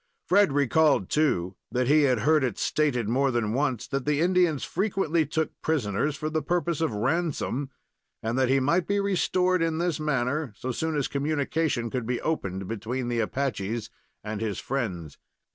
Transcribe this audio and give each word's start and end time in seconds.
Fred 0.25 0.51
recalled 0.51 1.11
too, 1.11 1.57
that 1.71 1.87
he 1.87 2.01
had 2.09 2.21
heard 2.21 2.43
it 2.43 2.57
stated 2.57 3.07
more 3.07 3.29
than 3.29 3.53
once 3.53 3.85
that 3.85 4.03
the 4.03 4.19
Indians 4.19 4.63
frequently 4.63 5.27
took 5.27 5.51
prisoners 5.61 6.15
for 6.15 6.27
the 6.27 6.41
purpose 6.41 6.81
of 6.81 6.91
ransom, 6.91 7.69
and 8.23 8.35
that 8.35 8.49
he 8.49 8.59
might 8.59 8.87
be 8.87 8.99
restored 8.99 9.61
in 9.61 9.77
this 9.77 9.99
manner 9.99 10.53
so 10.57 10.71
soon 10.71 10.95
as 10.97 11.07
communication 11.07 11.91
could 11.91 12.07
be 12.07 12.19
opened 12.21 12.67
between 12.67 13.09
the 13.09 13.19
Apaches 13.19 13.91
and 14.23 14.41
his 14.41 14.57
friends. 14.57 15.19